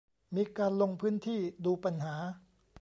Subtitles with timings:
[0.35, 2.15] มีการลงพื้นที่ดูปัญหา